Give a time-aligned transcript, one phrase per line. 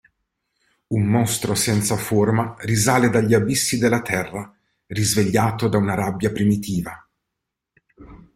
[0.87, 4.51] Un mostro senza forma risale dagli abissi della Terra
[4.87, 7.07] risvegliato da una rabbia primitiva.